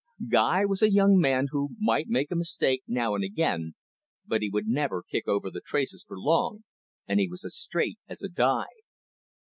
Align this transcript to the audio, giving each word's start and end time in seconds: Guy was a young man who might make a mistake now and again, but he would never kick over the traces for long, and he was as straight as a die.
Guy 0.31 0.65
was 0.65 0.81
a 0.81 0.89
young 0.91 1.19
man 1.19 1.49
who 1.51 1.75
might 1.79 2.07
make 2.07 2.31
a 2.31 2.35
mistake 2.35 2.81
now 2.87 3.13
and 3.13 3.23
again, 3.23 3.75
but 4.25 4.41
he 4.41 4.49
would 4.49 4.65
never 4.65 5.03
kick 5.03 5.27
over 5.27 5.51
the 5.51 5.61
traces 5.61 6.03
for 6.03 6.17
long, 6.19 6.63
and 7.07 7.19
he 7.19 7.29
was 7.29 7.45
as 7.45 7.55
straight 7.55 7.99
as 8.09 8.23
a 8.23 8.27
die. 8.27 8.73